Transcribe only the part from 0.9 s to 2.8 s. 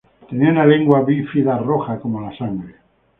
bífida roja como la sangre.